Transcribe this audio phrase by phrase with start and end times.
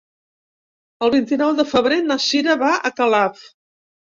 [1.07, 3.45] El vint-i-nou de febrer na Cira va a Calaf.